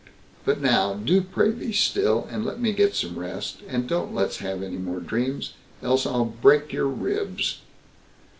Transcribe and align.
But 0.45 0.59
now, 0.61 0.95
do 0.95 1.21
pray 1.21 1.51
be 1.51 1.71
still, 1.71 2.27
and 2.31 2.43
let 2.43 2.59
me 2.59 2.73
get 2.73 2.95
some 2.95 3.19
rest, 3.19 3.57
and 3.67 3.87
don't 3.87 4.15
let's 4.15 4.37
have 4.37 4.63
any 4.63 4.77
more 4.77 4.99
dreams, 4.99 5.53
else 5.83 6.07
I'll 6.07 6.25
break 6.25 6.73
your 6.73 6.87
ribs." 6.87 7.59